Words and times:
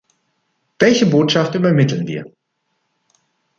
Welche 0.79 1.05
Botschaft 1.05 1.53
übermitteln 1.53 2.07
wir? 2.07 2.25